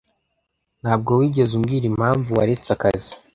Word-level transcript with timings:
Ntabwo 0.81 1.11
wigeze 1.19 1.51
umbwira 1.55 1.85
impamvu 1.91 2.29
waretse 2.37 2.69
akazi. 2.75 3.11